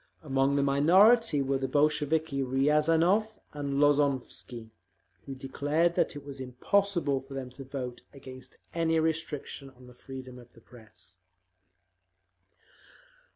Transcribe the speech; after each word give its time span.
Among 0.23 0.55
the 0.55 0.63
minority 0.63 1.43
were 1.43 1.59
the 1.59 1.67
Bolsheviki 1.67 2.41
Riazanov 2.41 3.37
and 3.53 3.75
Lozovsky, 3.79 4.71
who 5.27 5.35
declared 5.35 5.93
that 5.93 6.15
it 6.15 6.25
was 6.25 6.39
impossible 6.39 7.21
for 7.21 7.35
them 7.35 7.51
to 7.51 7.63
vote 7.63 8.01
against 8.11 8.57
any 8.73 8.99
restriction 8.99 9.69
on 9.69 9.85
the 9.85 9.93
freedom 9.93 10.39
of 10.39 10.53
the 10.53 10.59
Press. 10.61 11.17